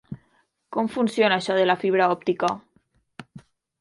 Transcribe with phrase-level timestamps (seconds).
[0.77, 2.51] Com funciona això de la fibra òptica?